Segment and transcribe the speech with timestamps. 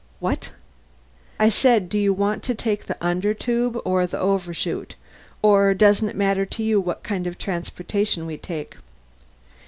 [0.19, 0.49] "What?"
[1.39, 4.95] "I said, do you want to take the Undertube or the Overshoot?
[5.43, 8.77] Or doesn't it matter to you what kind of transportation we take?"